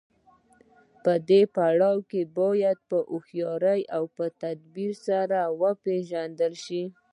دا 1.27 1.39
پړاو 1.55 1.97
باید 2.37 2.77
په 2.89 2.97
هوښیارۍ 3.11 3.81
او 3.95 4.03
تدبیر 4.41 4.91
سره 5.07 5.39
وپیژندل 5.61 6.53
شي. 6.65 6.83